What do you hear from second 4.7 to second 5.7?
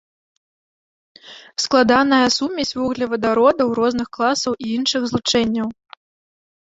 іншых злучэнняў.